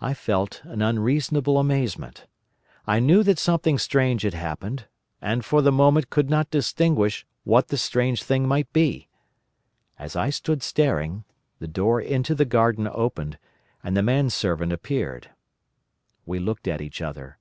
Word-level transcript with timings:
I 0.00 0.14
felt 0.14 0.60
an 0.62 0.80
unreasonable 0.80 1.58
amazement. 1.58 2.28
I 2.86 3.00
knew 3.00 3.24
that 3.24 3.40
something 3.40 3.78
strange 3.78 4.22
had 4.22 4.32
happened, 4.32 4.86
and 5.20 5.44
for 5.44 5.60
the 5.60 5.72
moment 5.72 6.08
could 6.08 6.30
not 6.30 6.52
distinguish 6.52 7.26
what 7.42 7.66
the 7.66 7.76
strange 7.76 8.22
thing 8.22 8.46
might 8.46 8.72
be. 8.72 9.08
As 9.98 10.14
I 10.14 10.30
stood 10.30 10.62
staring, 10.62 11.24
the 11.58 11.66
door 11.66 12.00
into 12.00 12.36
the 12.36 12.44
garden 12.44 12.86
opened, 12.88 13.36
and 13.82 13.96
the 13.96 14.04
man 14.04 14.30
servant 14.30 14.72
appeared. 14.72 15.30
We 16.24 16.38
looked 16.38 16.68
at 16.68 16.80
each 16.80 17.02
other. 17.02 17.38